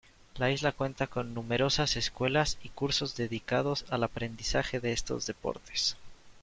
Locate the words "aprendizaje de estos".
4.03-5.27